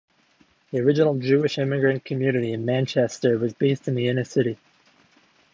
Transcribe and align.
The 0.71 0.79
original 0.79 1.19
Jewish 1.19 1.59
immigrant 1.59 2.03
community 2.05 2.53
in 2.53 2.65
Manchester 2.65 3.37
was 3.37 3.53
based 3.53 3.87
in 3.87 3.93
the 3.93 4.07
inner 4.07 4.23
city. 4.23 4.57